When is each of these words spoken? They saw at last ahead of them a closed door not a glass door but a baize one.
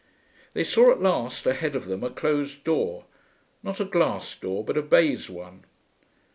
They 0.55 0.63
saw 0.63 0.89
at 0.89 0.99
last 0.99 1.45
ahead 1.45 1.75
of 1.75 1.85
them 1.85 2.03
a 2.03 2.09
closed 2.09 2.63
door 2.63 3.05
not 3.61 3.79
a 3.79 3.85
glass 3.85 4.35
door 4.35 4.63
but 4.65 4.75
a 4.75 4.81
baize 4.81 5.29
one. 5.29 5.63